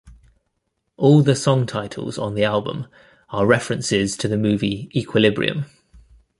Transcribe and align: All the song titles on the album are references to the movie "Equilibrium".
All 0.97 1.21
the 1.21 1.35
song 1.35 1.67
titles 1.67 2.17
on 2.17 2.33
the 2.33 2.43
album 2.43 2.87
are 3.29 3.45
references 3.45 4.17
to 4.17 4.27
the 4.27 4.35
movie 4.35 4.89
"Equilibrium". 4.95 5.65